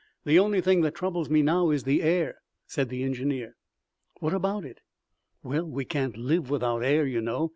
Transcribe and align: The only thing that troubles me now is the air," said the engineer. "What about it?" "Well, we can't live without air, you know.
The 0.25 0.39
only 0.39 0.61
thing 0.61 0.81
that 0.81 0.95
troubles 0.95 1.29
me 1.29 1.43
now 1.43 1.69
is 1.69 1.83
the 1.83 2.01
air," 2.01 2.37
said 2.65 2.89
the 2.89 3.03
engineer. 3.03 3.55
"What 4.19 4.33
about 4.33 4.65
it?" 4.65 4.79
"Well, 5.43 5.65
we 5.65 5.85
can't 5.85 6.17
live 6.17 6.49
without 6.49 6.81
air, 6.83 7.05
you 7.05 7.21
know. 7.21 7.49